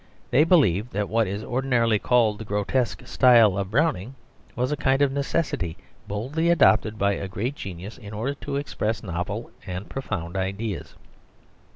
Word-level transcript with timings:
They 0.31 0.43
believe 0.45 0.89
that 0.93 1.09
what 1.09 1.27
is 1.27 1.43
ordinarily 1.43 1.99
called 1.99 2.39
the 2.39 2.43
grotesque 2.43 3.05
style 3.05 3.55
of 3.55 3.69
Browning 3.69 4.15
was 4.55 4.71
a 4.71 4.75
kind 4.75 5.03
of 5.03 5.11
necessity 5.11 5.77
boldly 6.07 6.49
adopted 6.49 6.97
by 6.97 7.13
a 7.13 7.27
great 7.27 7.53
genius 7.53 7.99
in 7.99 8.11
order 8.11 8.33
to 8.33 8.55
express 8.55 9.03
novel 9.03 9.51
and 9.67 9.87
profound 9.91 10.37
ideas. 10.37 10.95